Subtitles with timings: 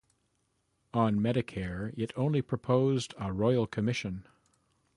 [0.95, 4.25] On Medicare, it only proposed a Royal Commission.